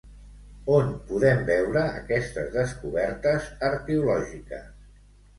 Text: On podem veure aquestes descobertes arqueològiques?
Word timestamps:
On 0.75 0.87
podem 1.09 1.43
veure 1.49 1.83
aquestes 1.99 2.49
descobertes 2.55 3.51
arqueològiques? 3.69 4.73